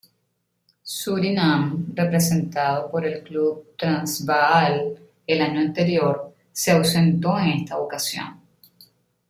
[0.83, 8.41] Surinam, representado por el club Transvaal el año anterior, se ausentó en esta ocasión.